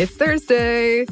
[0.00, 1.06] It's Thursday.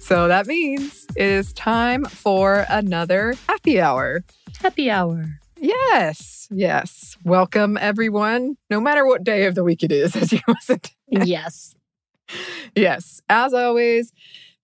[0.00, 4.24] So that means it is time for another happy hour.
[4.60, 5.38] Happy hour.
[5.60, 7.16] Yes, yes.
[7.22, 10.80] Welcome, everyone, no matter what day of the week it is, as you listen.
[11.06, 11.76] yes.
[12.74, 14.12] Yes, as always,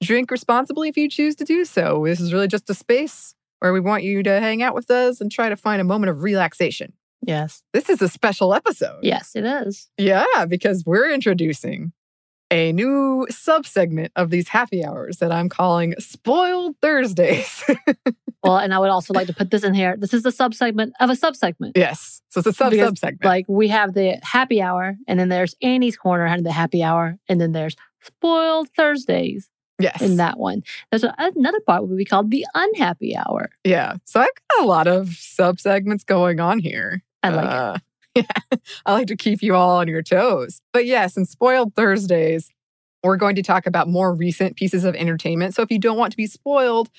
[0.02, 2.02] drink responsibly if you choose to do so.
[2.04, 5.20] This is really just a space where we want you to hang out with us
[5.20, 6.94] and try to find a moment of relaxation.
[7.24, 7.62] Yes.
[7.72, 9.04] This is a special episode.
[9.04, 9.88] Yes, it is.
[9.98, 11.92] Yeah, because we're introducing
[12.52, 17.64] a new subsegment of these happy hours that I'm calling Spoiled Thursdays.
[18.44, 19.96] Well, and I would also like to put this in here.
[19.96, 21.72] This is the subsegment of a subsegment.
[21.76, 22.22] yes.
[22.28, 23.24] So it's a sub subsegment.
[23.24, 27.16] Like we have the happy hour, and then there's Annie's corner having the happy hour,
[27.28, 29.48] and then there's spoiled Thursdays
[29.78, 30.02] yes.
[30.02, 30.62] in that one.
[30.90, 33.50] There's another part would be called the unhappy hour.
[33.62, 33.94] Yeah.
[34.06, 37.04] So I've got a lot of subsegments going on here.
[37.22, 37.50] I like it.
[37.50, 37.78] Uh, Yeah.
[38.86, 40.60] I like to keep you all on your toes.
[40.72, 42.50] But yes, in Spoiled Thursdays,
[43.02, 45.54] we're going to talk about more recent pieces of entertainment.
[45.54, 46.90] So if you don't want to be spoiled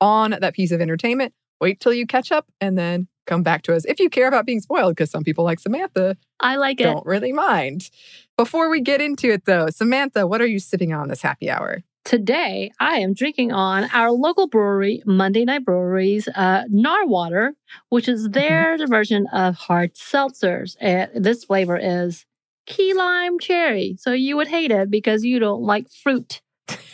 [0.00, 3.74] on that piece of entertainment, wait till you catch up and then come back to
[3.74, 6.84] us if you care about being spoiled, because some people like Samantha I like it.
[6.84, 7.88] don't really mind.
[8.36, 11.82] Before we get into it though, Samantha, what are you sipping on this happy hour?
[12.04, 17.52] Today, I am drinking on our local brewery, Monday Night Breweries, uh, Narwater,
[17.90, 20.76] which is their version of hard seltzers.
[20.80, 22.26] And this flavor is
[22.66, 23.96] key lime cherry.
[24.00, 26.42] So you would hate it because you don't like fruit.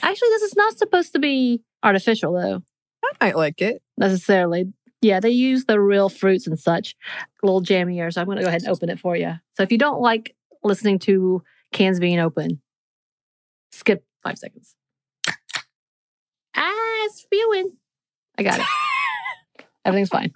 [0.02, 2.62] Actually, this is not supposed to be artificial, though,
[3.02, 3.82] I might like it.
[3.96, 4.72] necessarily.
[5.00, 6.94] Yeah, they use the real fruits and such,
[7.42, 8.12] a little jammier.
[8.12, 9.32] So I'm going to go ahead and open it for you.
[9.54, 11.42] So if you don't like listening to
[11.72, 12.60] cans being open,
[13.72, 14.74] skip five seconds.
[17.08, 17.72] It's spewing.
[18.36, 18.66] I got it.
[19.84, 20.32] Everything's fine.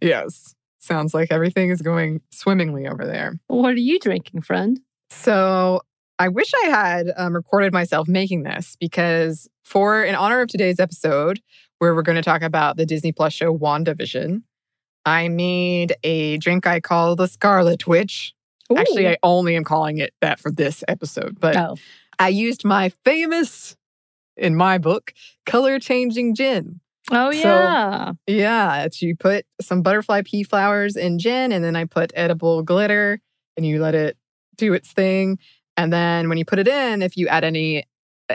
[0.00, 0.54] yes.
[0.78, 3.40] Sounds like everything is going swimmingly over there.
[3.46, 4.78] What are you drinking, friend?
[5.08, 5.80] So
[6.18, 10.78] I wish I had um, recorded myself making this because, for in honor of today's
[10.78, 11.40] episode,
[11.78, 14.42] where we're going to talk about the Disney Plus show WandaVision,
[15.06, 18.34] I made a drink I call the Scarlet Witch.
[18.76, 21.76] Actually, I only am calling it that for this episode, but oh,
[22.18, 23.76] I used my famous,
[24.36, 25.12] in my book,
[25.46, 26.80] color changing gin.
[27.10, 28.12] oh So- yeah.
[28.26, 32.62] Yeah, it's you put some butterfly pea flowers in gin, and then I put edible
[32.62, 33.20] glitter,
[33.56, 34.16] and you let it
[34.56, 35.38] do its thing.
[35.76, 37.84] And then when you put it in, if you add any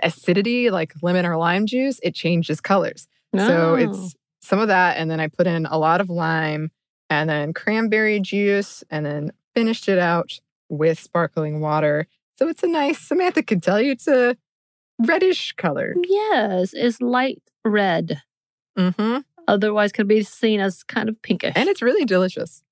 [0.04, 3.08] acidity, like lemon or lime juice, it changes colors.
[3.36, 3.76] So Oh.
[3.76, 6.72] it's some of that, and then I put in a lot of lime,
[7.10, 10.32] and then cranberry juice, and then finished it out
[10.70, 12.08] with sparkling water.
[12.38, 13.00] So it's a nice.
[13.00, 14.36] Samantha can tell you it's a
[15.00, 15.96] reddish color.
[16.08, 18.22] yes, it's light red.
[18.78, 19.20] Mm-hmm.
[19.48, 21.54] Otherwise, could be seen as kind of pinkish.
[21.56, 22.64] and it's really delicious.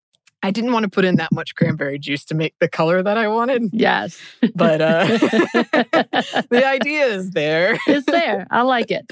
[0.44, 3.18] I didn't want to put in that much cranberry juice to make the color that
[3.18, 4.19] I wanted, yes,
[4.53, 7.77] but uh, the idea is there.
[7.88, 8.45] it's there.
[8.51, 9.06] I like it.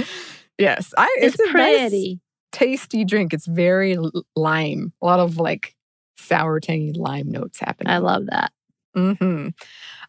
[0.59, 2.19] Yes, I, It's, it's, a nice, pretty.
[2.51, 3.33] tasty drink.
[3.33, 3.97] It's very
[4.35, 5.75] lime, a lot of like
[6.17, 7.91] sour, tangy lime notes happening.
[7.91, 8.51] I love that.
[8.95, 9.47] Mm hmm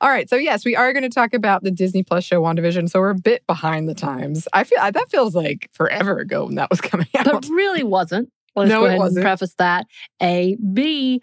[0.00, 0.28] All right.
[0.28, 2.88] So, yes, we are going to talk about the Disney Plus show WandaVision.
[2.90, 4.46] So, we're a bit behind the times.
[4.52, 7.24] I feel that feels like forever ago when that was coming out.
[7.24, 8.30] But really wasn't.
[8.54, 9.18] Let's No, go it ahead wasn't.
[9.18, 9.86] and preface that.
[10.22, 10.56] A.
[10.72, 11.20] B.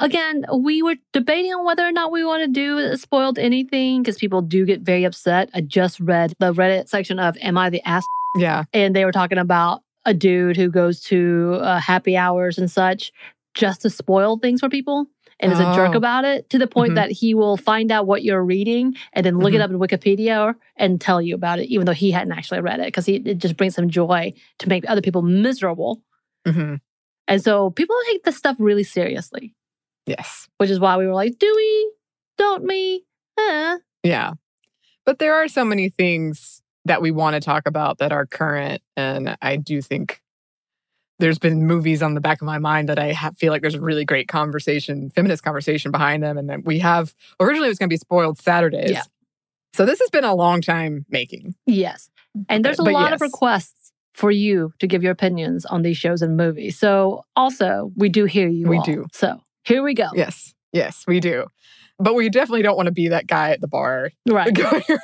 [0.00, 4.16] Again, we were debating on whether or not we want to do spoiled anything because
[4.18, 5.48] people do get very upset.
[5.54, 8.04] I just read the Reddit section of Am I the Ass?
[8.36, 8.64] yeah.
[8.72, 13.12] And they were talking about a dude who goes to uh, happy hours and such
[13.54, 15.06] just to spoil things for people
[15.40, 15.96] and is a jerk Oh.
[15.98, 16.96] about it to the point Mhm.
[16.96, 19.64] that he will find out what you're reading and then look it Mhm.
[19.64, 22.80] up in Wikipedia or, and tell you about it, even though he hadn't actually read
[22.80, 26.02] it because it just brings him joy to make other people miserable.
[26.46, 26.74] hmm
[27.26, 29.54] And so people take this stuff really seriously,
[30.06, 30.48] Yes.
[30.58, 31.90] which is why we were like, do we?
[32.36, 33.04] Don't we?
[33.38, 33.78] Eh.
[34.02, 34.32] Yeah.
[35.06, 38.82] But there are so many things that we want to talk about that are current.
[38.96, 40.20] And I do think
[41.18, 43.74] there's been movies on the back of my mind that I ha- feel like there's
[43.74, 46.36] a really great conversation, feminist conversation behind them.
[46.36, 48.90] And then we have originally it was going to be spoiled Saturdays.
[48.90, 49.02] Yeah.
[49.74, 51.54] So this has been a long time making.
[51.66, 52.10] Yes.
[52.48, 55.96] And there's a But lot of requests for you to give your opinions on these
[55.96, 56.78] shows and movies.
[56.78, 58.68] So also, we do hear you.
[58.68, 58.84] We all.
[58.84, 59.06] do.
[59.12, 60.08] So here we go.
[60.14, 60.54] Yes.
[60.72, 61.46] Yes, we do.
[61.98, 64.10] But we definitely don't want to be that guy at the bar.
[64.28, 64.52] Right.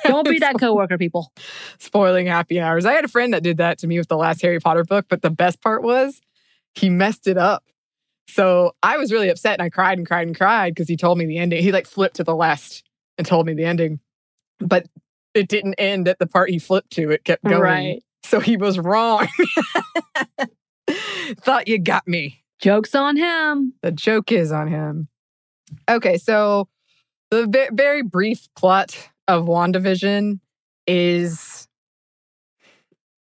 [0.05, 1.31] Don't be that coworker, people.
[1.79, 2.85] spoiling happy hours.
[2.85, 5.05] I had a friend that did that to me with the last Harry Potter book,
[5.07, 6.19] but the best part was
[6.73, 7.63] he messed it up.
[8.27, 11.17] So I was really upset and I cried and cried and cried because he told
[11.17, 11.61] me the ending.
[11.61, 12.83] He like flipped to the last
[13.17, 13.99] and told me the ending,
[14.59, 14.87] but
[15.33, 17.11] it didn't end at the part he flipped to.
[17.11, 17.61] It kept going.
[17.61, 18.03] Right.
[18.23, 19.27] So he was wrong.
[20.89, 22.43] Thought you got me.
[22.59, 23.73] Joke's on him.
[23.81, 25.07] The joke is on him.
[25.89, 26.67] Okay, so
[27.31, 30.39] the ve- very brief plot of WandaVision
[30.85, 31.67] is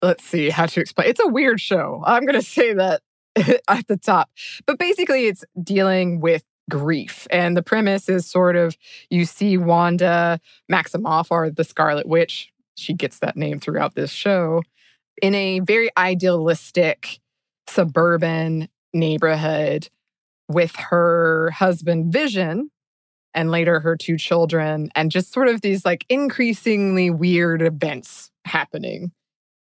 [0.02, 1.10] let's see how to explain.
[1.10, 2.02] It's a weird show.
[2.06, 3.02] I'm going to say that
[3.68, 4.32] at the top.
[4.66, 7.28] But basically it's dealing with grief.
[7.30, 8.76] And the premise is sort of
[9.10, 10.40] you see Wanda
[10.72, 14.64] Maximoff or the Scarlet Witch, she gets that name throughout this show,
[15.22, 17.20] in a very idealistic
[17.68, 19.90] suburban neighborhood
[20.48, 22.72] with her husband Vision
[23.33, 29.12] and later her two children and just sort of these like increasingly weird events happening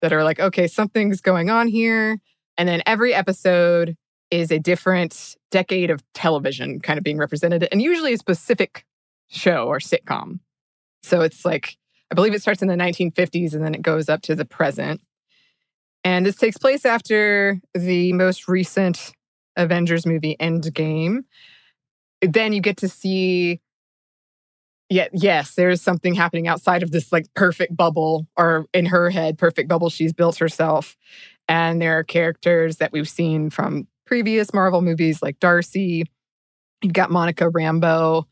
[0.01, 2.19] that are like okay something's going on here
[2.57, 3.95] and then every episode
[4.29, 8.85] is a different decade of television kind of being represented and usually a specific
[9.29, 10.39] show or sitcom
[11.03, 11.77] so it's like
[12.11, 15.01] i believe it starts in the 1950s and then it goes up to the present
[16.03, 19.11] and this takes place after the most recent
[19.57, 21.23] Avengers movie Endgame.
[22.21, 23.61] Then you get to see
[24.89, 29.37] yeah, yes, there's something happening outside of this like perfect bubble or in her head,
[29.37, 30.95] perfect bubble she's built herself.
[31.49, 36.05] And there are characters that we've seen from previous Marvel movies like Darcy.
[36.81, 38.23] You've got Monica Rambeau.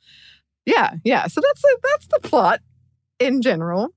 [0.66, 1.28] Yeah, yeah.
[1.28, 1.62] So that's
[1.92, 2.62] that's the plot
[3.20, 3.90] in general.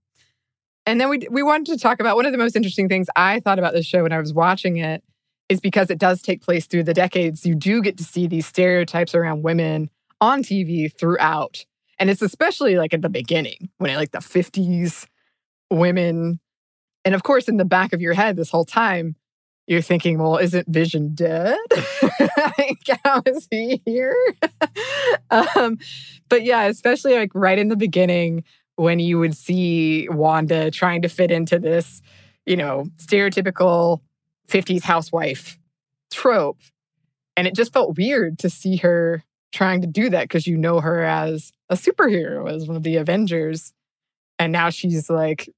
[0.84, 3.40] And then we we wanted to talk about one of the most interesting things I
[3.40, 5.04] thought about this show when I was watching it
[5.48, 7.46] is because it does take place through the decades.
[7.46, 9.90] You do get to see these stereotypes around women
[10.20, 11.64] on TV throughout.
[11.98, 15.06] And it's especially like at the beginning when it like the 50s
[15.70, 16.40] women.
[17.04, 19.16] And of course, in the back of your head this whole time,
[19.66, 21.58] you're thinking, well, isn't Vision dead?
[22.58, 24.16] like, how is he here?
[25.30, 25.78] um,
[26.28, 28.44] but yeah, especially like right in the beginning
[28.76, 32.00] when you would see Wanda trying to fit into this,
[32.46, 34.00] you know, stereotypical
[34.50, 35.58] 50s housewife
[36.12, 36.58] trope.
[37.36, 40.80] And it just felt weird to see her trying to do that because you know
[40.80, 43.72] her as a superhero, as one of the Avengers.
[44.38, 45.48] And now she's like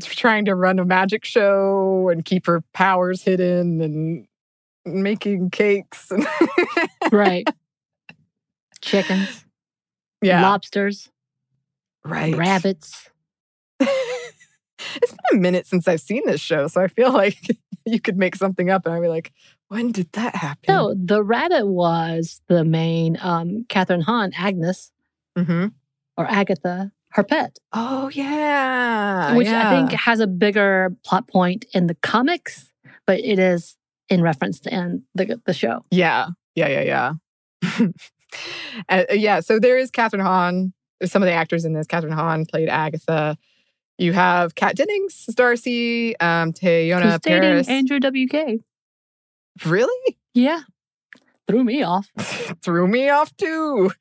[0.00, 4.26] trying to run a magic show and keep her powers hidden and
[4.84, 6.10] making cakes.
[7.12, 7.46] Right.
[8.80, 9.44] Chickens,
[10.22, 10.42] yeah.
[10.42, 11.10] lobsters,
[12.04, 12.34] right.
[12.34, 13.10] rabbits.
[14.96, 17.38] it's been a minute since I've seen this show, so I feel like
[17.84, 19.32] you could make something up and I'd be like,
[19.68, 20.64] when did that happen?
[20.68, 24.90] No, the rabbit was the main um, Kathryn Hahn, Agnes
[25.36, 25.66] hmm
[26.16, 29.34] or Agatha, her pet, Oh yeah.
[29.36, 32.70] which I think has a bigger plot point in the comics,
[33.04, 33.76] but it is
[34.08, 35.84] in reference to in the the show.
[35.90, 36.28] Yeah.
[36.54, 36.68] Yeah.
[36.68, 37.12] Yeah.
[37.72, 37.88] Yeah.
[38.88, 39.38] Uh, yeah.
[39.38, 40.72] So there is Kathryn Hahn.
[41.04, 41.86] Some of the actors in this.
[41.86, 43.36] Kathryn Hahn played Agatha.
[43.98, 46.18] You have Kat Dennings as Darcy.
[46.18, 47.68] Um, Teyonah Parris.
[47.68, 48.60] Andrew WK.
[49.64, 50.16] really?
[50.34, 50.60] Yeah.
[51.46, 52.10] Threw me off.
[52.62, 53.92] Threw me off too.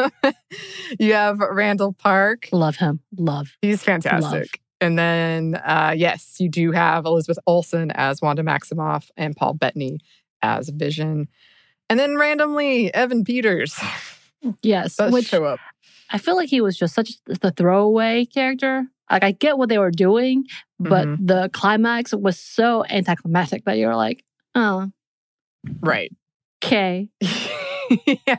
[0.98, 2.48] you have Randall Park.
[2.52, 3.00] Love him.
[3.16, 3.56] Love.
[3.62, 4.60] He's fantastic.
[4.80, 9.98] And then, uh, yes, you do have Elizabeth Olsen as Wanda Maximoff and Paul Bettany
[10.42, 11.28] as Vision.
[11.90, 13.74] And then randomly, Evan Peters
[14.62, 15.58] Yes, does which show up.
[16.10, 18.86] I feel like he was just such the throwaway character.
[19.10, 20.44] Like I get what they were doing,
[20.78, 21.26] but Mhm.
[21.26, 24.24] the climax was so anticlimactic that you're like,
[24.54, 24.90] oh,
[25.80, 26.12] Right.
[26.64, 27.08] okay.
[28.26, 28.36] yeah.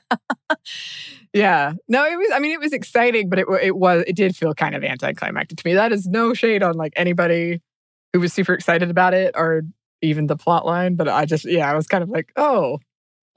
[1.33, 1.73] Yeah.
[1.87, 4.53] No, it was, I mean, it was exciting, but it, it was, it did feel
[4.53, 5.73] kind of anticlimactic to me.
[5.73, 7.61] That is no shade on like anybody
[8.13, 9.61] who was super excited about it or
[10.01, 10.95] even the plot line.
[10.95, 12.79] But I just, yeah, I was kind of like, oh,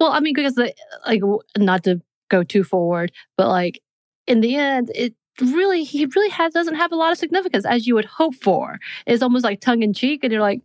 [0.01, 0.73] Well, I mean, because the,
[1.07, 1.21] like
[1.59, 3.81] not to go too forward, but like
[4.27, 7.87] in the end, it really he really has doesn't have a lot of significance as
[7.87, 8.79] you would hope for.
[9.07, 10.61] It's almost like tongue in cheek, and you're like,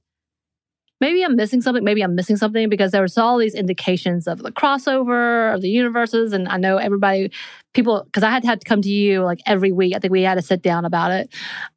[0.99, 1.83] maybe I'm missing something.
[1.83, 5.69] Maybe I'm missing something because there was all these indications of the crossover of the
[5.69, 7.31] universes, and I know everybody,
[7.73, 9.95] people, because I had have to come to you like every week.
[9.95, 11.33] I think we had to sit down about it,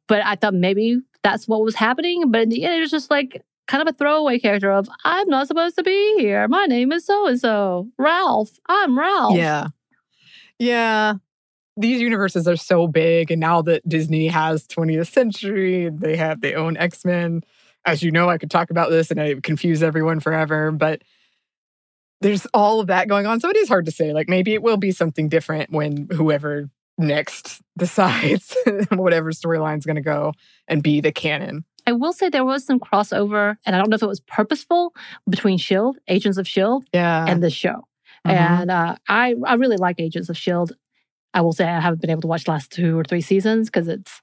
[0.07, 2.31] but I thought maybe that's what was happening.
[2.31, 5.27] But in the end, it was just like kind of a throwaway character of I'm
[5.29, 6.47] not supposed to be here.
[6.47, 7.87] My name is so and so.
[7.97, 8.51] Ralph.
[8.67, 9.35] I'm Ralph.
[9.37, 9.67] yeah.
[10.59, 11.15] Yeah.
[11.77, 13.31] These universes are so big.
[13.31, 17.41] And now that Disney has 20th Century, they have their own X Men.
[17.85, 21.01] As you know, I could talk about this and I confuse everyone forever, but
[22.21, 23.39] there's all of that going on.
[23.39, 24.13] So it is hard to say.
[24.13, 28.55] Like maybe it will be something different when whoever next decides
[28.91, 30.33] whatever storyline's going to go
[30.67, 31.65] and be the canon.
[31.87, 34.93] I will say there was some crossover, and I don't know if it was purposeful
[35.27, 37.25] between Shield, Agents of Shield, Yeah.
[37.27, 37.87] and the show.
[38.27, 38.31] Mhm.
[38.33, 40.73] And uh, I I really like Agents of Shield.
[41.33, 43.69] I will say I haven't been able to watch the last two or three seasons
[43.69, 44.21] because it's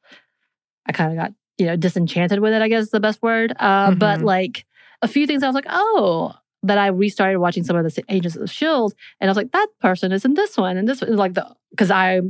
[0.86, 2.62] I kind of got you know disenchanted with it.
[2.62, 3.52] I guess is the best word.
[3.58, 4.24] Uh, But Mhm.
[4.24, 4.66] like
[5.02, 6.34] a few things, I was like, oh.
[6.64, 9.68] That I restarted watching some of the Agents of Shield, and I was like, that
[9.80, 12.20] person is in this one, and this one like the because I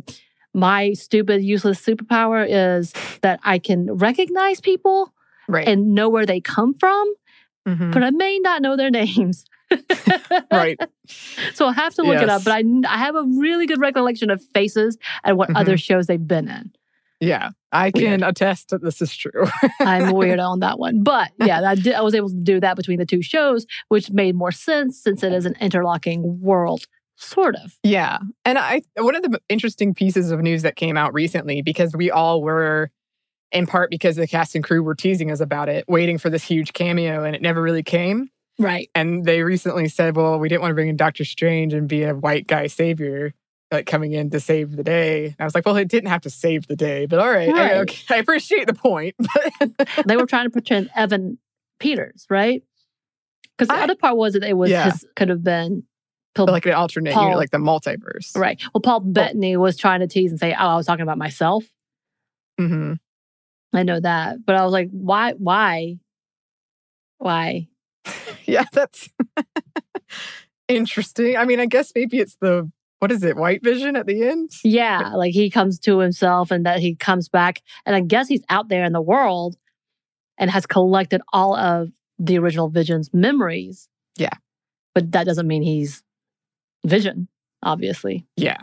[0.52, 2.92] my stupid useless superpower is
[3.22, 5.14] that I can recognize people
[5.48, 5.66] right.
[5.66, 7.10] and know where they come from,
[7.66, 7.90] Mhm.
[7.90, 9.46] but I may not know their names.
[10.52, 10.78] right.
[11.54, 12.44] So I'll have to look it up.
[12.44, 15.76] But I, I have a really good recollection of faces and what other mm-hmm.
[15.76, 16.72] shows they've been in.
[17.20, 17.50] Yeah.
[17.72, 19.44] I can attest that this is true.
[19.80, 21.02] I'm weird on that one.
[21.02, 24.10] But yeah, I, did, I was able to do that between the two shows, which
[24.10, 27.76] made more sense since it is an interlocking world, sort of.
[27.82, 28.18] Yeah.
[28.44, 32.10] And I one of the interesting pieces of news that came out recently because we
[32.10, 32.90] all were
[33.52, 36.44] in part because the cast and crew were teasing us about it, waiting for this
[36.44, 38.30] huge cameo and it never really came.
[38.58, 38.90] Right.
[38.94, 42.02] And they recently said, well, we didn't want to bring in Doctor Strange and be
[42.04, 43.32] a white guy savior
[43.70, 45.26] like coming in to save the day.
[45.26, 47.50] And I was like, well, it didn't have to save the day, but all right.
[47.52, 47.72] Right.
[47.72, 49.14] I, okay, I appreciate the point.
[50.06, 51.38] They were trying to pretend Evan
[51.78, 52.62] Peters, right?
[53.56, 54.90] Because the I- other part was that it was Yeah.
[54.90, 55.84] his, could have been
[56.36, 58.36] like an alternate Paul- unit, like the multiverse.
[58.36, 58.60] Right.
[58.72, 61.64] Well, Paul Bettany was trying to tease and say, "Oh, I was talking about myself."
[62.58, 62.94] hmm
[63.74, 65.32] I know that, but I was like, "Why?
[65.32, 65.96] Why?
[67.18, 67.68] Why?"
[68.46, 69.10] Yeah, that's
[70.68, 71.36] interesting.
[71.36, 74.50] I mean, I guess maybe it's the what is it, white vision at the end?
[74.64, 78.42] Yeah, like he comes to himself, and that he comes back, and I guess he's
[78.48, 79.56] out there in the world,
[80.38, 83.88] and has collected all of the original Vision's memories.
[84.16, 84.32] Yeah.
[84.94, 86.02] but that doesn't mean he's
[86.84, 87.28] Vision,
[87.62, 88.26] obviously.
[88.36, 88.58] Yeah.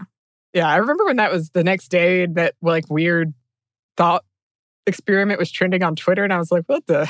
[0.53, 0.67] Yeah.
[0.67, 3.33] I remember when that was the next day that like weird
[3.97, 4.25] thought
[4.87, 7.09] experiment was trending on Twitter and I was like, what the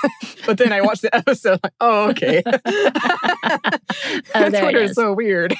[0.46, 2.42] but then I watched the episode like, oh, okay.
[4.34, 4.96] Oh, Twitter is is.
[4.96, 5.54] so weird.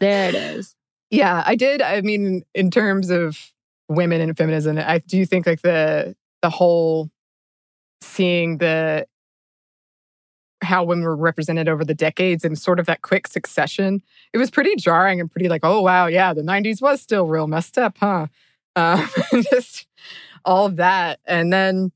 [0.00, 0.74] There it is.
[1.10, 1.82] yeah, I did.
[1.82, 3.52] I mean, in terms of
[3.88, 7.10] women and feminism, I do think like the the whole
[8.00, 9.06] seeing the
[10.62, 14.02] how women were represented over the decades in sort of that quick succession.
[14.32, 17.46] It was pretty jarring and pretty like, oh wow, yeah, the '90s was still real
[17.46, 18.26] messed up, huh?
[18.74, 19.08] Um,
[19.50, 19.86] just
[20.46, 21.92] all of that, and then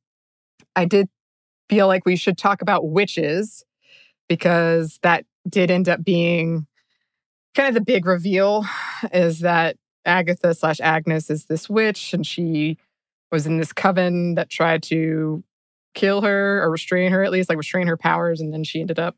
[0.77, 1.09] I did
[1.71, 3.65] feel like we should talk about witches
[4.29, 6.67] because that did end up being
[7.55, 8.65] kind of the big reveal
[9.13, 12.77] is that Agatha slash Agnes is this witch and she
[13.31, 15.45] was in this coven that tried to
[15.95, 18.41] kill her or restrain her at least, like restrain her powers.
[18.41, 19.17] And then she ended up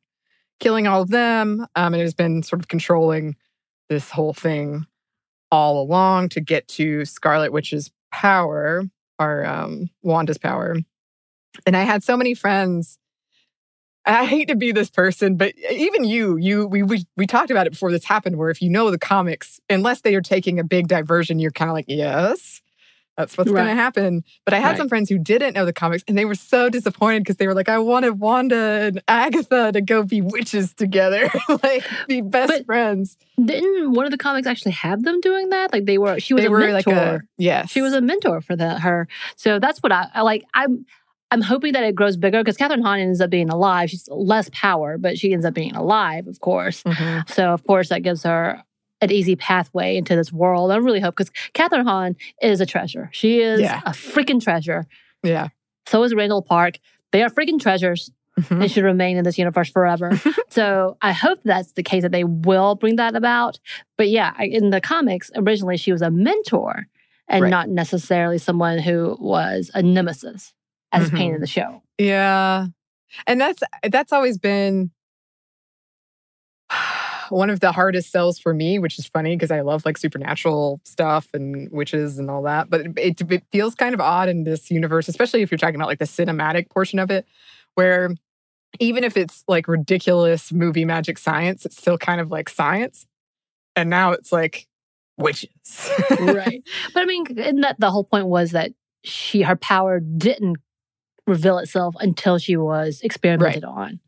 [0.60, 3.36] killing all of them um, and has been sort of controlling
[3.88, 4.86] this whole thing
[5.50, 8.84] all along to get to Scarlet Witch's power
[9.22, 10.76] or um, Wanda's power.
[11.66, 12.98] And I had so many friends
[14.04, 17.66] I hate to be this person, but even you, you we, we we talked about
[17.66, 18.36] it before this happened.
[18.36, 21.70] Where if you know the comics, unless they are taking a big diversion, you're kind
[21.70, 22.62] of like, yes,
[23.16, 24.24] that's what's going to happen.
[24.44, 24.76] But I had Right.
[24.78, 27.54] some friends who didn't know the comics, and they were so disappointed because they were
[27.54, 31.30] like, I wanted Wanda and Agatha to go be witches together,
[31.62, 33.18] like be best But friends.
[33.42, 35.72] Didn't one of the comics actually have them doing that?
[35.72, 36.72] Like they were, she was they a were mentor.
[36.72, 39.08] like a yes, She was a mentor for the, her.
[39.36, 40.44] So that's what I, I like.
[40.54, 40.86] I'm
[41.30, 43.88] I'm hoping that it grows bigger because Kathryn Hahn ends up being alive.
[43.88, 46.82] She's less power, but she ends up being alive, of course.
[46.82, 47.26] Mhm.
[47.30, 48.62] So, of course, that gives her
[49.02, 50.70] an easy pathway into this world.
[50.70, 53.10] I really hope because Kathryn Hahn is a treasure.
[53.12, 53.80] She is Yeah.
[53.84, 54.86] a freaking treasure.
[55.22, 55.48] Yeah.
[55.86, 56.78] So is Randall Park.
[57.10, 58.62] They are freaking treasures Mhm.
[58.62, 60.12] and should remain in this universe forever.
[60.48, 63.58] so I hope that's the case that they will bring that about.
[63.98, 66.86] But yeah, in the comics, originally she was a mentor
[67.28, 67.50] and Right.
[67.50, 70.54] not necessarily someone who was a nemesis
[70.92, 71.16] as Mhm.
[71.16, 71.82] painted in the show.
[71.98, 72.66] Yeah.
[73.26, 74.90] And that's that's always been
[77.32, 80.80] one of the hardest sells for me, which is funny because I love like supernatural
[80.84, 82.68] stuff and witches and all that.
[82.68, 85.88] But it, it, feels kind of odd in this universe, especially if you're talking about
[85.88, 87.26] like the cinematic portion of it,
[87.74, 88.10] where
[88.78, 93.06] even if it's like ridiculous movie magic science, it's still kind of like science.
[93.76, 94.66] And now it's like
[95.16, 95.90] witches.
[96.10, 96.62] right.
[96.94, 98.72] But I mean, and that the whole point was that
[99.04, 100.58] she her power didn't
[101.26, 104.00] reveal itself until she was experimented on.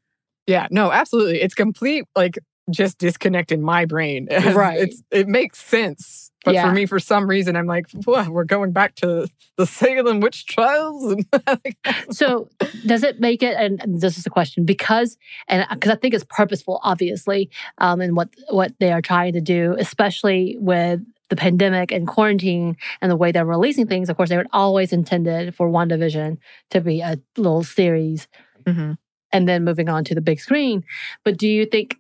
[0.47, 1.41] Yeah, no, absolutely.
[1.41, 2.39] It's complete like
[2.71, 4.29] just disconnect in my brain.
[4.55, 4.81] Right.
[4.81, 6.31] It's it makes sense.
[6.45, 6.67] But Yeah.
[6.69, 10.47] for me, for some reason, I'm like, "Whoa, we're going back to the Salem witch
[10.47, 11.17] trials.
[12.11, 12.49] So
[12.87, 13.57] does it make it?
[13.57, 15.17] And this is a question because
[15.49, 19.41] and because I think it's purposeful, obviously, um, and what what they are trying to
[19.41, 24.11] do, especially with the pandemic and quarantine and the way they're releasing things.
[24.11, 26.37] Of course, they were always intended for WandaVision
[26.71, 28.29] to be a little series
[28.67, 28.99] Mhm.
[29.33, 30.85] and then moving on to the big screen.
[31.25, 31.97] But do you think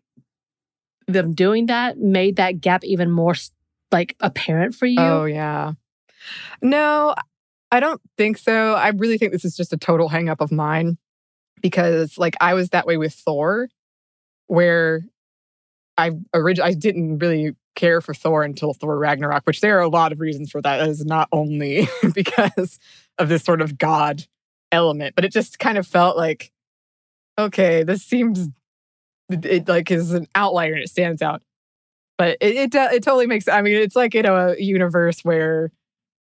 [1.06, 3.34] them doing that made that gap even more
[3.92, 5.00] like apparent for you?
[5.00, 5.72] Oh yeah.
[6.62, 7.14] No,
[7.70, 8.74] I don't think so.
[8.74, 10.96] I really think this is just a total hang up of mine
[11.60, 13.68] because like I was that way with Thor
[14.46, 15.02] where
[15.96, 19.88] I originally I didn't really care for Thor until Thor Ragnarok, which there are a
[19.88, 20.80] lot of reasons for that.
[20.80, 22.78] It is not only because
[23.18, 24.24] of this sort of god
[24.72, 26.52] element, but it just kind of felt like
[27.38, 28.48] okay, this seems
[29.28, 31.42] it, like is an outlier and it stands out.
[32.18, 35.72] But it it, it totally makes i mean it's like you know a universe where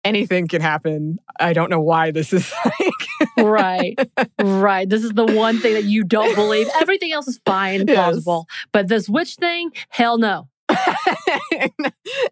[0.06, 1.18] anything can happen.
[1.40, 3.98] I don't know why this is like right.
[4.42, 4.90] Right.
[4.90, 6.68] This is the one thing that you don't believe.
[6.82, 7.96] Everything else is fine Yes.
[7.96, 10.50] plausible but this witch thing hell no.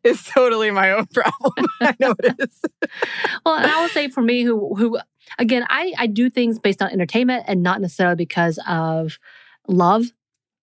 [0.03, 1.53] It's totally my own problem.
[1.81, 2.62] I know it is.
[3.45, 4.99] Well and i will say for me who who
[5.39, 9.17] again i i do things based on entertainment and not necessarily because of
[9.67, 10.05] love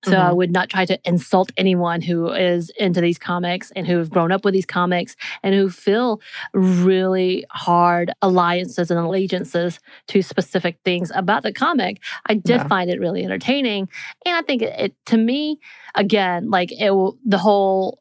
[0.04, 0.36] so I Mhm.
[0.36, 4.30] would not try to insult anyone who is into these comics and who have grown
[4.32, 6.20] up with these comics and who feel
[6.54, 12.00] really hard alliances and allegiances to specific things about the comic.
[12.26, 12.68] I did Yeah.
[12.68, 13.88] find it really entertaining,
[14.24, 15.58] and I think it, it to me
[15.94, 18.00] again like it will- the whole.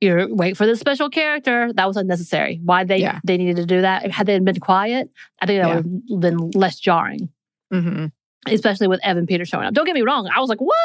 [0.00, 1.72] You wait for the special character.
[1.74, 2.58] That was unnecessary.
[2.64, 3.20] Why they Yeah.
[3.22, 4.10] they needed to do that?
[4.10, 5.76] Had they been quiet, I think that Yeah.
[5.76, 7.28] would have been less jarring,
[7.72, 8.06] hmm
[8.48, 9.74] especially with Evan Peters showing up.
[9.74, 10.28] Don't get me wrong.
[10.34, 10.76] I was like, what?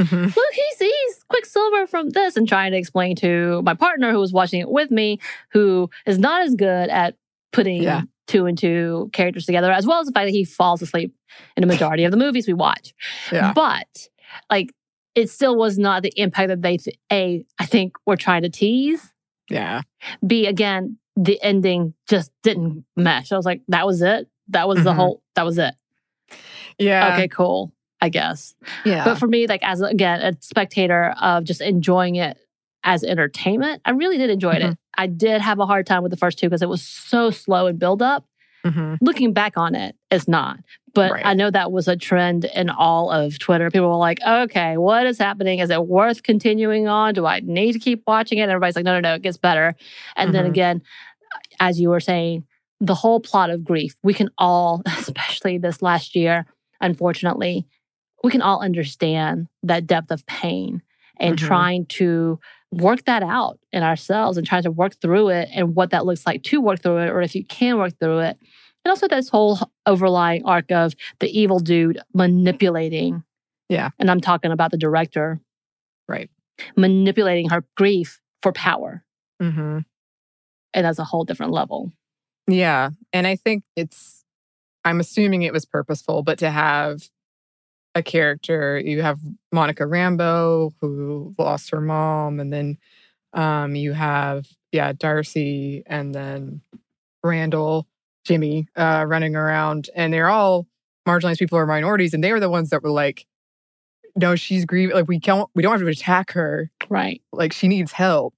[0.00, 4.18] hmm look, he sees Quicksilver from this, and trying to explain to my partner who
[4.20, 5.18] was watching it with me,
[5.52, 7.14] who is not as good at
[7.52, 8.02] putting Yeah.
[8.26, 11.14] two and two characters together, as well as the fact that he falls asleep
[11.56, 12.94] in a majority of the movies we watch.
[13.30, 14.08] yeah But
[14.50, 14.72] like,
[15.14, 18.48] it still was not the impact that they th- a I think were trying to
[18.48, 19.12] tease.
[19.50, 19.82] yeah
[20.26, 23.30] B again, the ending just didn't mesh.
[23.30, 24.26] I was like, that was it.
[24.48, 24.96] That was the Mhm.
[24.96, 25.22] whole.
[25.34, 25.74] That was it.
[26.78, 27.72] Yeah Okay, cool.
[28.00, 28.54] I guess.
[28.84, 32.36] yeah But for me, like as again a spectator of just enjoying it
[32.84, 34.62] as entertainment, I really did enjoy it.
[34.62, 34.76] Mhm.
[34.98, 37.68] I did have a hard time with the first two because it was so slow
[37.68, 38.24] in build up.
[38.66, 38.98] Mhm.
[39.00, 40.58] Looking back on it, it's not.
[40.94, 41.24] But Right.
[41.26, 43.70] I know that was a trend in all of Twitter.
[43.70, 45.60] People were like, okay, what is happening?
[45.60, 47.14] Is it worth continuing on?
[47.14, 48.48] Do I need to keep watching it?
[48.48, 49.74] Everybody's like, no, no, no, it gets better.
[50.16, 50.48] And then Mhm.
[50.48, 50.82] again,
[51.60, 52.44] as you were saying,
[52.80, 56.46] the whole plot of grief, we can all, especially this last year,
[56.82, 57.66] unfortunately,
[58.22, 60.82] we can all understand that depth of pain
[61.18, 61.40] and Mhm.
[61.46, 62.38] trying to
[62.72, 66.26] work that out in ourselves and trying to work through it and what that looks
[66.26, 68.38] like to work through it, or if you can work through it.
[68.84, 73.22] And also this whole overlying arc of the evil dude manipulating.
[73.68, 73.90] Yeah.
[73.98, 75.40] And I'm talking about the director.
[76.08, 76.30] Right.
[76.76, 79.04] Manipulating her grief for power.
[79.40, 79.80] hmm
[80.74, 81.92] And that's a whole different level.
[82.48, 82.90] Yeah.
[83.12, 84.21] And I think it's,
[84.84, 87.02] I'm assuming it was purposeful, but to have
[87.94, 89.18] a character, you have
[89.52, 92.78] Monica Rambeau who lost her mom, and then
[93.34, 96.62] um, you have, yeah, Darcy, and then
[97.22, 97.86] Randall,
[98.24, 100.66] Jimmy uh, running around, and they're all
[101.06, 103.26] marginalized people or minorities, and they were the ones that were like,
[104.16, 104.94] no, she's grieving.
[104.94, 106.70] Like we can't, we don't have to attack her.
[106.88, 107.22] Right.
[107.32, 108.34] Like she needs help,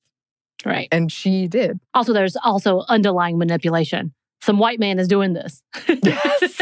[0.65, 0.89] Right.
[0.93, 1.79] and she did.
[1.95, 4.13] Also, there's also underlying manipulation
[4.45, 5.63] some white man is doing this.
[5.89, 6.61] Yes.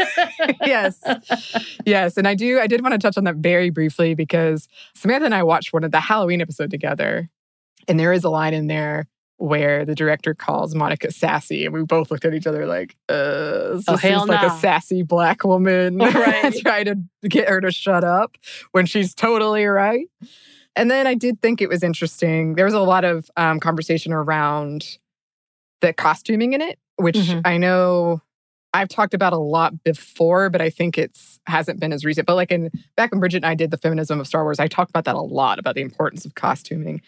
[0.65, 1.77] yes.
[1.85, 2.17] Yes.
[2.17, 5.35] And I do, I did want to touch on that very briefly because Samantha and
[5.35, 7.29] I watched one of the Halloween episode together.
[7.87, 11.65] And there is a line in there where the director calls Monica sassy.
[11.65, 15.03] And we both looked at each other like, uh, this Oh, seems like a sassy
[15.03, 16.55] black woman Right.
[16.61, 16.95] try to
[17.27, 18.37] get her to shut up
[18.71, 20.07] when she's totally right.
[20.77, 22.55] And then I did think it was interesting.
[22.55, 24.97] There was a lot of um, conversation around
[25.81, 27.41] the costuming in it, which Mhm.
[27.45, 28.21] I know
[28.73, 32.25] I've talked about a lot before, but I think it's hasn't been as recent.
[32.25, 34.67] But like in back when Bridget and I did the feminism of Star Wars, I
[34.67, 37.01] talked about that a lot about the importance of costuming.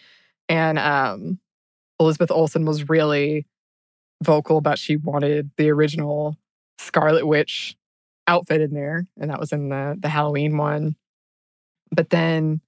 [0.48, 1.40] And um,
[1.98, 3.46] Elizabeth Olsen was really
[4.22, 6.36] vocal about she wanted the original
[6.78, 7.76] Scarlet Witch
[8.28, 10.94] outfit in there, and that was in the the Halloween one.
[11.90, 12.60] But then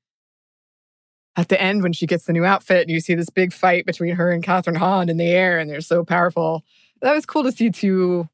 [1.36, 3.86] at the end, when she gets the new outfit, and you see this big fight
[3.86, 6.64] between her and Kathryn Hahn in the air, and they're so powerful.
[7.02, 8.28] That was cool to see two.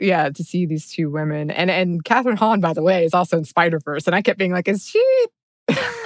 [0.00, 3.36] Yeah, to see these two women, and and Kathryn Hahn, by the way, is also
[3.38, 5.04] in Spider Verse, and I kept being like, "Is she?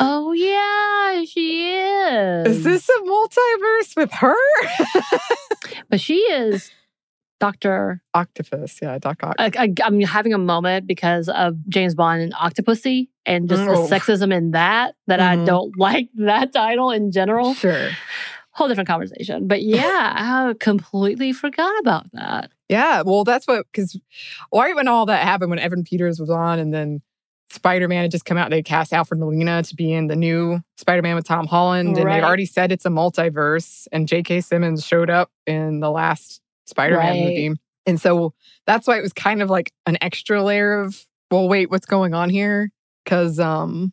[0.00, 2.46] oh yeah, she is.
[2.56, 4.35] Is this a multiverse with her?"
[5.90, 6.70] But she is
[7.38, 8.00] Doctor.
[8.14, 9.35] Octopus, yeah, Doc Ock.
[9.38, 13.87] I, I, I'm having a moment because of James Bond and Octopussy and just Oh.
[13.87, 15.46] the sexism in that that I Mhm.
[15.46, 17.52] don't like that title in general.
[17.54, 17.90] Sure.
[18.54, 19.48] Whole different conversation.
[19.48, 20.12] But yeah,
[20.48, 22.50] I completely forgot about that.
[22.68, 23.98] Yeah, well, that's what because
[24.52, 27.00] right when all that happened, when Evan Peters was on, and then
[27.50, 30.60] Spider Man had just come out, they cast Alfred Molina to be in the new
[30.76, 33.86] Spider Man with Tom Holland, and they've already said it's a multiverse.
[33.92, 34.40] And J.K.
[34.42, 37.20] Simmons showed up in the last Spider Man Right.
[37.24, 37.52] movie,
[37.86, 38.34] and so
[38.66, 42.14] that's why it was kind of like an extra layer of, well, wait, what's going
[42.14, 42.70] on here?
[43.04, 43.92] Because um.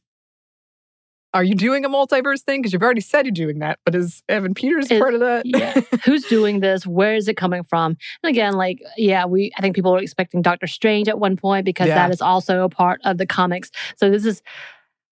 [1.33, 2.61] Are you doing a multiverse thing?
[2.61, 5.45] Because you've already said you're doing that, but is Evan Peters Is- part of that?
[5.45, 5.79] Yeah.
[6.03, 6.87] Who's doing this?
[6.87, 7.97] Where is it coming from?
[8.23, 11.65] And again, like, yeah, we I think people were expecting Doctor Strange at one point
[11.65, 11.95] because Yeah.
[11.95, 13.69] that is also a part of the comics.
[13.97, 14.41] So this is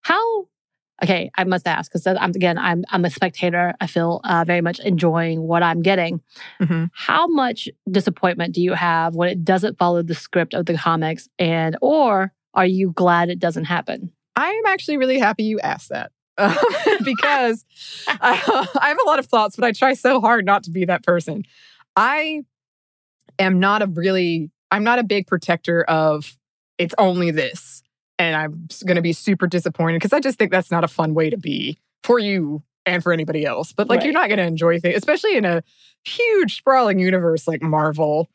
[0.01, 0.47] how
[1.03, 3.75] okay, I must ask, because I'm again, I'm I'm a spectator.
[3.79, 6.21] I feel uh, very much enjoying what I'm getting.
[6.59, 6.89] Mhm.
[6.93, 11.29] How much disappointment do you have when it doesn't follow the script of the comics,
[11.37, 14.11] and or are you glad it doesn't happen?
[14.37, 16.11] I am actually really happy you asked that
[17.03, 17.65] because
[18.07, 20.85] I, I have a lot of thoughts, but I try so hard not to be
[20.85, 21.43] that person.
[21.95, 22.43] I
[23.39, 26.37] am not a really, I'm not a big protector of
[26.77, 27.81] it's only this.
[28.19, 31.13] And I'm going to be super disappointed because I just think that's not a fun
[31.13, 33.73] way to be for you and for anybody else.
[33.73, 35.61] But like, you're not going to enjoy things, especially in a
[36.03, 38.27] huge, sprawling universe like Marvel,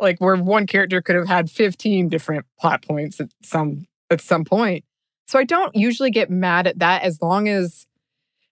[0.00, 4.44] like where one character could have had 15 different plot points at some at some
[4.44, 4.84] point.
[5.30, 7.86] So I don't usually get mad at that as long as,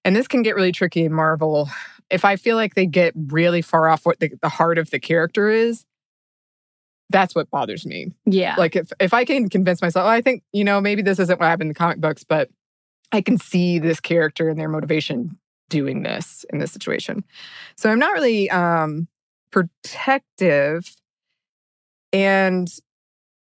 [0.04, 1.68] and this can get really tricky in Marvel.
[2.08, 5.00] If I feel like they get really far off what the, the heart of the
[5.00, 5.84] character is,
[7.10, 8.12] that's what bothers me.
[8.26, 11.18] Yeah, Like if if I can convince myself, "Oh, I think you know maybe this
[11.18, 12.48] isn't what happened in the comic books, but
[13.10, 15.36] I can see this character and their motivation
[15.70, 17.24] doing this in this situation.
[17.76, 19.08] So I'm not really um,
[19.50, 20.94] protective,
[22.12, 22.68] and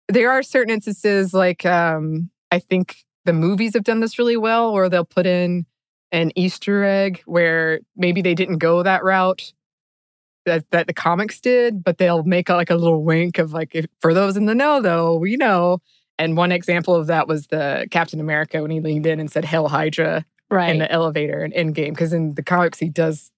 [0.09, 4.71] there are certain instances like um, I think the movies have done this really well,
[4.71, 5.67] or they'll put in
[6.13, 9.53] an Easter egg where maybe they didn't go that route
[10.47, 13.75] that, that the comics did, but they'll make a, like a little wink of like,
[13.75, 15.83] if, for those in the know, though, we know.
[16.19, 19.45] And one example of that was the Captain America when he leaned in and said
[19.45, 20.71] "Hail Hydra" right.
[20.71, 23.31] in the elevator in Endgame, because in the comics he does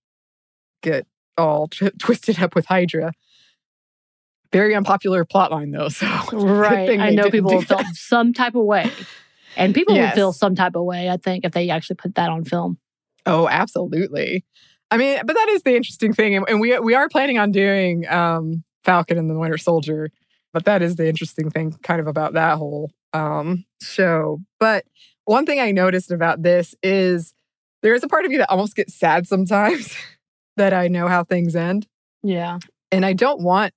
[0.83, 1.05] get
[1.37, 3.13] all tw- twisted up with Hydra.
[4.53, 7.01] Very unpopular plotline though, so Right.
[7.01, 7.97] I know people do will feel that.
[7.97, 8.89] some type of way.
[9.61, 12.31] And people would feel some type of way, I think, if they actually put that
[12.31, 12.79] on film.
[13.27, 14.45] Oh, absolutely.
[14.91, 17.53] I mean, but that is the interesting thing, and, and we we are planning on
[17.53, 20.11] doing um, Falcon and the Winter Soldier.
[20.53, 24.41] But that is the interesting thing, kind of about that whole um, show.
[24.59, 24.85] But
[25.27, 27.33] one thing I noticed about this is
[27.83, 29.95] there is a part of me that almost gets sad sometimes
[30.57, 31.87] that I know how things end,
[32.25, 32.59] Yeah.
[32.91, 33.73] and I don't want.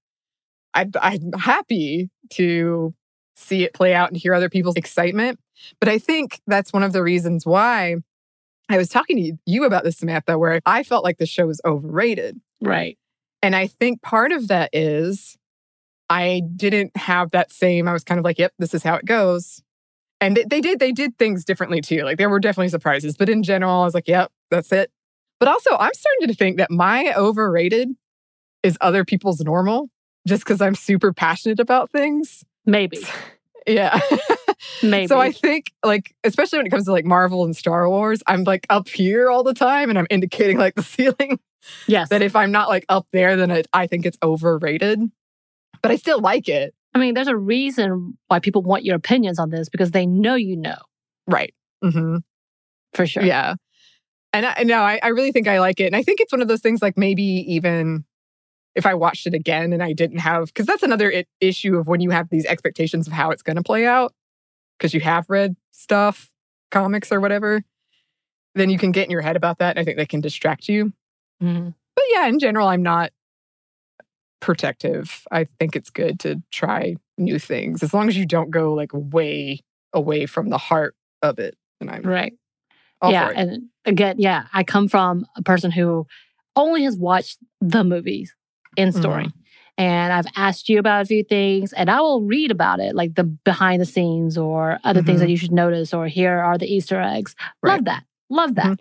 [0.73, 2.95] I, I'm happy to
[3.35, 5.37] see it play out and hear other people's excitement,
[5.79, 7.95] but I think that's one of the reasons why
[8.69, 11.61] I was talking to you about this, Samantha, where I felt like the show was
[11.65, 12.39] overrated.
[12.61, 12.97] Right.
[13.41, 15.37] And I think part of that is
[16.09, 19.05] I didn't have that same, I was kind of like, yep, this is how it
[19.05, 19.61] goes.
[20.21, 22.03] And they, they did, they did things differently too.
[22.03, 24.91] Like there were definitely surprises, but in general, I was like, yep, that's it.
[25.39, 27.89] But also, I'm starting to think that my overrated
[28.63, 29.89] is other people's normal
[30.25, 32.45] just because I'm super passionate about things.
[32.65, 32.99] Maybe.
[33.67, 33.99] Yeah.
[34.81, 35.07] Maybe.
[35.07, 38.43] So I think like especially when it comes to like Marvel and Star Wars, I'm
[38.43, 41.39] like up here all the time and I'm indicating like the ceiling
[41.87, 42.09] yes.
[42.09, 44.99] that if I'm not like up there then it, I think it's overrated.
[45.81, 46.73] but I still like it.
[46.95, 50.35] I mean, there's a reason why people want your opinions on this because they know
[50.35, 50.77] you know
[51.27, 51.53] Right.
[51.83, 52.17] hmm
[52.93, 53.23] for sure.
[53.23, 53.55] Yeah.
[54.33, 55.85] And I, no, I, I really think I like it.
[55.87, 58.03] And I think it's one of those things like maybe even
[58.75, 61.87] if I watched it again and I didn't have, because that's another i- issue of
[61.87, 64.13] when you have these expectations of how it's going to play out,
[64.77, 66.31] because you have read stuff,
[66.71, 67.63] comics or whatever,
[68.55, 69.71] then you can get in your head about that.
[69.71, 70.91] And I think they can distract you.
[71.41, 71.73] Mhm.
[71.95, 73.11] But yeah, in general, I'm not
[74.39, 75.25] protective.
[75.31, 78.89] I think it's good to try new things as long as you don't go like
[78.93, 79.59] way
[79.93, 81.55] away from the heart of it.
[81.79, 82.33] And I'm Right.
[83.03, 83.29] yeah.
[83.29, 83.35] it.
[83.37, 86.07] And again, yeah, I come from a person who
[86.55, 88.35] only has watched the movies
[88.77, 89.25] in story.
[89.25, 89.39] Mm-hmm.
[89.79, 93.15] And I've asked you about a few things, and I will read about it, like
[93.15, 96.67] the behind the scenes or other things that you should notice, or here are the
[96.71, 97.35] Easter eggs.
[97.39, 97.67] Love Mm-hmm.
[97.69, 97.85] Right.
[97.85, 98.03] that.
[98.29, 98.79] Love that.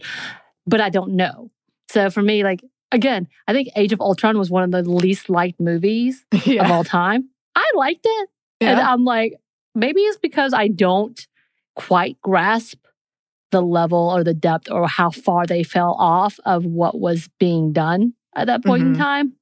[0.67, 1.51] But I don't know.
[1.91, 5.31] So for me, like, again, I think Age of Ultron was one of the least
[5.31, 7.29] liked movies of all time.
[7.57, 8.29] I liked it.
[8.61, 9.35] And I'm like,
[9.75, 11.27] maybe it's because I don't
[11.75, 12.79] quite grasp
[13.51, 17.73] the level or the depth or how far they fell off of what was being
[17.73, 18.99] done at that point in Mhm.
[18.99, 19.33] time.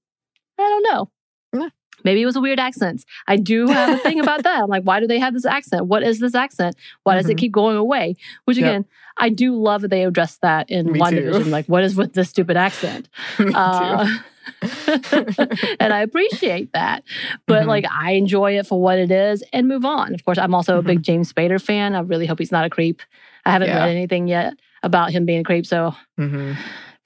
[0.61, 1.70] I don't know.
[2.03, 3.05] Maybe it was a weird accent.
[3.27, 4.62] I do have a thing about that.
[4.62, 5.85] I'm like, why do they have this accent?
[5.87, 6.75] What is this accent?
[7.03, 7.40] Why does it Mhm.
[7.40, 8.16] keep going away?
[8.46, 8.66] Which Yep.
[8.66, 8.85] again,
[9.18, 11.20] I do love that they address that in Me one too.
[11.20, 11.51] division.
[11.51, 13.09] Like, what is with this stupid accent?
[13.38, 13.59] Me too.
[13.59, 14.07] Uh,
[15.81, 17.03] and I appreciate that.
[17.46, 17.68] But Mhm.
[17.68, 20.14] like I enjoy it for what it is and move on.
[20.14, 21.94] Of course, I'm also a big James Spader fan.
[21.94, 23.03] I really hope he's not a creep.
[23.44, 23.77] I haven't Mm-hmm.
[23.77, 23.85] Yeah.
[23.85, 25.66] read anything yet about him being a creep.
[25.66, 26.57] So Mhm.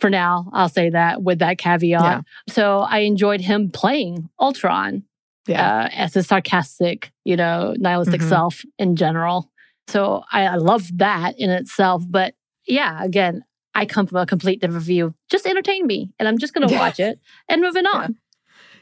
[0.05, 2.03] For now, I'll say that with that caveat.
[2.03, 2.21] Yeah.
[2.53, 5.03] So I enjoyed him playing Ultron
[5.47, 5.85] Yeah.
[5.85, 8.29] uh, as a sarcastic, you know, nihilistic Mhm.
[8.29, 9.51] self in general.
[9.89, 12.03] So I, I love that in itself.
[12.07, 12.35] But
[12.67, 15.15] yeah, again, I come from a complete different view.
[15.31, 16.81] Just entertain me, and I'm just going to Yeah.
[16.81, 18.17] watch it and moving on.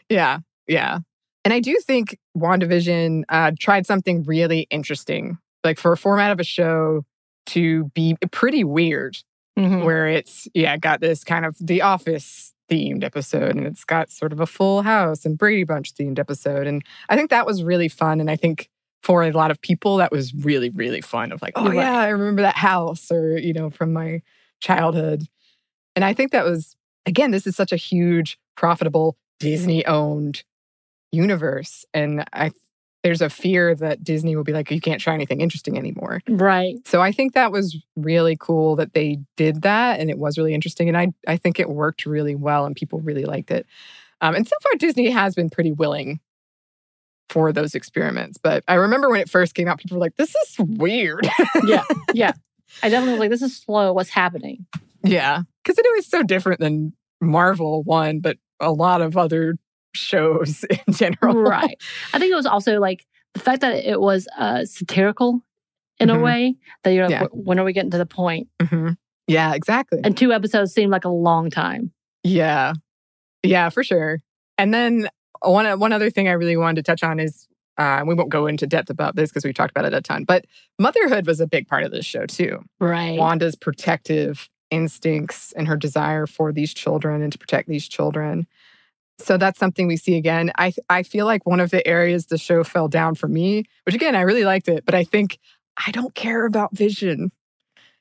[0.08, 0.98] Yeah, yeah.
[1.44, 6.40] And I do think WandaVision uh, tried something really interesting, like for a format of
[6.40, 7.04] a show
[7.46, 9.16] to be pretty weird,
[9.58, 9.84] Mhm.
[9.84, 14.32] where it's, yeah, got this kind of The Office themed episode and it's got sort
[14.32, 16.66] of a full house and Brady Bunch themed episode.
[16.66, 18.18] And I think that was really fun.
[18.20, 18.70] And I think
[19.02, 22.08] for a lot of people, that was really, really fun of like, oh, yeah, I
[22.08, 24.22] remember that house or, you know, from my
[24.60, 25.24] childhood.
[25.96, 30.44] And I think that was, again, this is such a huge, profitable, Disney owned
[31.10, 31.84] universe.
[31.92, 32.52] And I,
[33.02, 36.20] there's a fear that Disney will be like, you can't try anything interesting anymore.
[36.28, 36.76] Right.
[36.86, 39.98] So I think that was really cool that they did that.
[39.98, 40.88] And it was really interesting.
[40.88, 43.66] And I, I think it worked really well and people really liked it.
[44.20, 46.20] Um, and so far, Disney has been pretty willing
[47.28, 48.38] for those experiments.
[48.38, 51.28] But I remember when it first came out, people were like, this is weird.
[51.64, 51.84] Yeah.
[52.14, 52.32] Yeah.
[52.82, 53.92] I definitely was like, this is slow.
[53.92, 54.66] What's happening?
[55.02, 55.42] Yeah.
[55.62, 59.56] Because it was so different than Marvel one, but a lot of other
[59.94, 61.34] shows in general.
[61.42, 61.76] right.
[62.12, 65.40] I think it was also like the fact that it was uh, satirical
[65.98, 66.22] in a Mhm.
[66.22, 67.26] way that you're like, Yeah.
[67.32, 68.48] When are we getting to the point?
[68.60, 68.96] Mhm.
[69.28, 70.00] Yeah, exactly.
[70.02, 71.92] And two episodes seemed like a long time.
[72.24, 72.74] Yeah.
[73.42, 74.20] Yeah, for sure.
[74.58, 75.08] And then
[75.42, 77.46] one one other thing I really wanted to touch on is
[77.78, 80.24] uh, we won't go into depth about this because we've talked about it a ton,
[80.24, 80.44] but
[80.78, 82.62] motherhood was a big part of this show too.
[82.80, 83.18] Right.
[83.18, 88.46] Wanda's protective instincts and her desire for these children and to protect these children.
[89.22, 90.52] So that's something we see again.
[90.58, 93.94] I I feel like one of the areas the show fell down for me, which
[93.94, 95.38] again I really liked it, but I think
[95.86, 97.32] I don't care about Vision,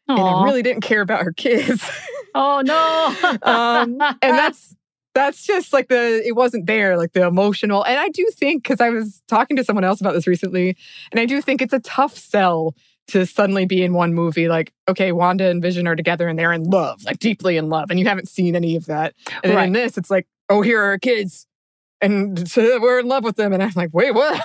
[0.08, 1.90] and I really didn't care about her kids.
[2.34, 3.38] Oh no.
[3.44, 4.76] um, and that's
[5.14, 8.80] that's just like the it wasn't there like the emotional and i do think because
[8.80, 10.76] i was talking to someone else about this recently
[11.12, 12.76] and i do think it's a tough sell
[13.08, 16.54] to suddenly be in one movie like okay wanda and vision are together and they're
[16.54, 19.66] in love like deeply in love and you haven't seen any of that and then
[19.66, 21.48] in this it's like oh here are our kids
[22.02, 24.40] and we're in love with them and i'm like wait what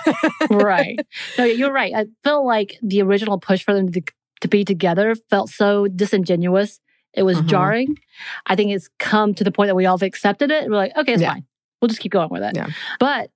[0.49, 0.99] right.
[1.37, 1.93] No, you're right.
[1.95, 4.01] I feel like the original push for them to,
[4.41, 6.79] to be together felt so disingenuous.
[7.13, 7.47] It was Mhm.
[7.47, 7.97] jarring.
[8.45, 10.69] I think it's come to the point that we all have accepted it.
[10.69, 11.33] We're like, okay, it's Yeah.
[11.33, 11.45] fine.
[11.81, 12.55] We'll just keep going with it.
[12.55, 12.67] Yeah.
[12.99, 13.31] But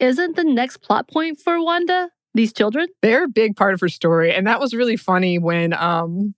[0.00, 2.88] isn't the next plot point for Wanda these children?
[3.02, 6.34] they're a big part of her story and that was really funny when um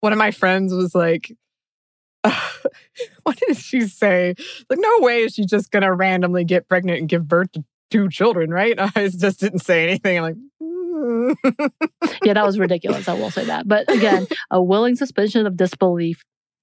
[0.00, 1.32] one of my friends was like
[3.24, 4.34] what did she say
[4.70, 8.08] like no way is she just gonna randomly get pregnant and give birth to two
[8.08, 11.34] children right i just didn't say anything i'm like "Mm."
[12.24, 13.08] Yeah, that was ridiculous.
[13.08, 13.68] I will say that.
[13.68, 16.22] But again, a willing suspension of disbelief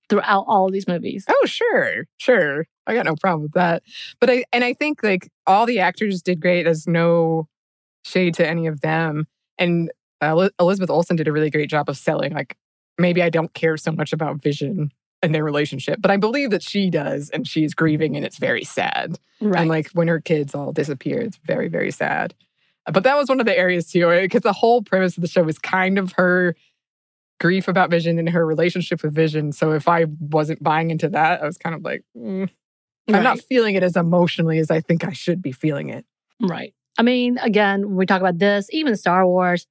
[0.10, 1.26] throughout all these movies.
[1.30, 3.82] oh sure sure i got no problem with that
[4.20, 7.48] but i and i think like all the actors did great there's no
[8.04, 9.26] shade to any of them
[9.58, 12.58] and uh, elizabeth olsen did a really great job of selling like
[12.98, 14.92] maybe i don't care so much about vision
[15.24, 16.00] in their relationship.
[16.02, 19.20] But I believe that she does, and she's grieving, and it's very sad.
[19.40, 19.62] Right.
[19.62, 22.34] And like when her kids all disappear, it's very, very sad.
[22.92, 25.44] But that was one of the areas too, because the whole premise of the show
[25.44, 26.56] was kind of her
[27.40, 29.52] grief about Vision and her relationship with Vision.
[29.52, 32.50] So if I wasn't buying into that, I was kind of like, mm,
[33.08, 36.06] I'm not feeling it as emotionally as I think I should be feeling it.
[36.40, 36.74] Right.
[36.98, 39.68] I mean, again, when we talk about this, even Star Wars,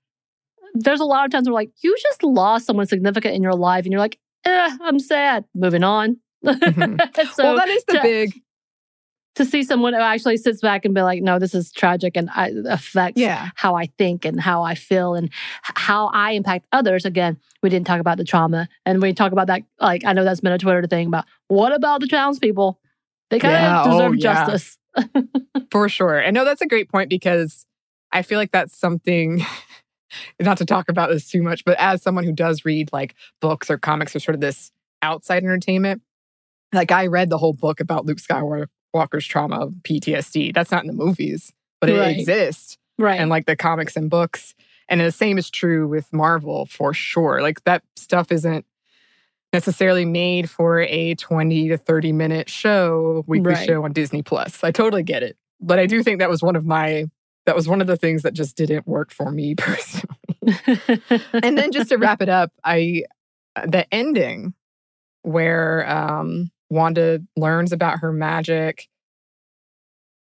[0.74, 3.84] there's a lot of times where like you just lost someone significant in your life
[3.84, 5.44] and you're like, eh, I'm sad.
[5.54, 6.16] Moving on.
[6.44, 6.98] Mhm.
[7.34, 8.32] so well, that is the to- big,
[9.36, 12.28] to see someone who actually sits back and be like, no, this is tragic and
[12.34, 13.50] I, affects yeah.
[13.54, 15.32] how I think and how I feel and h-
[15.76, 17.04] how I impact others.
[17.04, 18.68] Again, we didn't talk about the trauma.
[18.84, 21.72] And we talk about that, like, I know that's been a Twitter thing about what
[21.72, 22.80] about the townspeople?
[23.30, 24.46] They kind of Yeah, oh, deserve yeah.
[24.46, 24.78] justice.
[25.70, 26.18] For sure.
[26.18, 27.64] And no, that's a great point because
[28.12, 29.44] I feel like that's something,
[30.40, 33.70] not to talk about this too much, but as someone who does read like books
[33.70, 34.70] or comics or sort of this
[35.02, 36.02] outside entertainment,
[36.72, 40.54] like I read the whole book about Luke Skywalker's trauma of PTSD.
[40.54, 42.16] That's not in the movies, but it Right.
[42.18, 43.18] exists Right.
[43.20, 44.54] and like the comics and books.
[44.88, 47.40] And the same is true with Marvel for sure.
[47.42, 48.66] Like that stuff isn't
[49.52, 53.66] necessarily made for a 20 to 30 minute show, weekly Right.
[53.66, 54.62] show on Disney Plus.
[54.62, 55.36] I totally get it.
[55.60, 57.06] But I do think that was one of my
[57.46, 60.16] that was one of the things that just didn't work for me personally.
[61.32, 63.04] and then just to wrap it up, I
[63.66, 64.54] the ending
[65.22, 68.88] where um Wanda learns about her magic,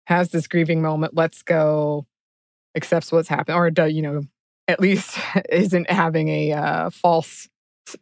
[0.07, 2.05] has this grieving moment, lets go,
[2.75, 4.21] accepts what's happened, or you know,
[4.67, 5.17] at least
[5.49, 7.49] isn't having a uh, false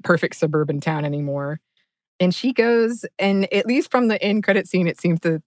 [0.04, 1.60] perfect suburban town anymore.
[2.20, 5.42] And she goes, and at least from the end credit scene, it seems to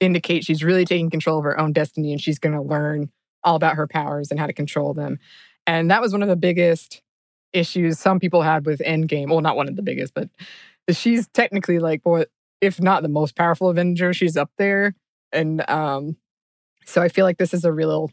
[0.00, 3.10] indicate she's really taking control of her own destiny and she's going to learn
[3.44, 5.18] all about her powers and how to control them.
[5.66, 7.02] And that was one of the biggest
[7.52, 9.28] issues some people had with Endgame.
[9.28, 10.28] Well, not one of the biggest, but
[10.90, 12.28] she's technically like what,
[12.60, 14.94] if not the most powerful Avenger, she's up there.
[15.32, 16.16] And um,
[16.84, 18.10] so I feel like this is a real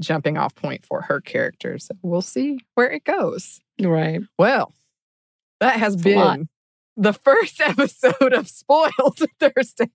[0.00, 1.78] jumping off point for her character.
[1.78, 3.60] So we'll see where it goes.
[3.80, 4.20] right.
[4.38, 4.72] Well,
[5.60, 6.48] that has It's been
[6.96, 9.88] the first episode of Spoiled Thursdays.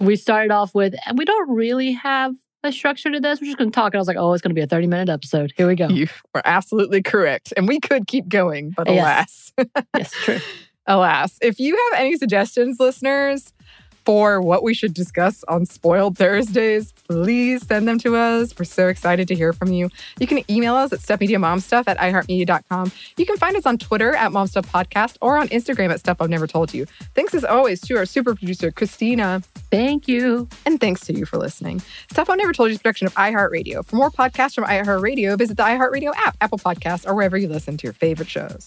[0.00, 3.40] We started off with, and we don't really have a structure to this.
[3.40, 3.94] We're just going to talk.
[3.94, 5.52] And I was like, oh, it's going to be a 30 minute episode.
[5.56, 5.88] Here we go.
[5.88, 7.52] You were absolutely correct.
[7.56, 9.52] And we could keep going, but Yes.
[9.56, 9.84] alas.
[9.96, 10.38] yes, true.
[10.86, 13.52] Alas, if you have any suggestions, listeners,
[14.04, 18.54] for what we should discuss on Spoiled Thursdays, please send them to us.
[18.58, 19.90] We're so excited to hear from you.
[20.18, 22.92] You can email us at stuffmediamomstuff at iheartmedia.com.
[23.16, 26.46] You can find us on Twitter at momstuffpodcast or on Instagram at Stuff I've Never
[26.46, 26.86] Told You.
[27.14, 30.48] Thanks as always to our super producer, Christina, Thank you.
[30.66, 31.80] and thanks to you for listening.
[32.10, 33.84] Stuff I've Never Told You is a production of iHeartRadio.
[33.86, 37.76] For more podcasts from iHeartRadio, visit the iHeartRadio app, Apple Podcasts, or wherever you listen
[37.76, 38.66] to your favorite shows.